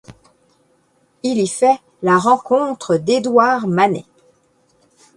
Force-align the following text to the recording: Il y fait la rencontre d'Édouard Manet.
Il 1.21 1.37
y 1.37 1.47
fait 1.47 1.77
la 2.01 2.17
rencontre 2.17 2.97
d'Édouard 2.97 3.67
Manet. 3.67 4.05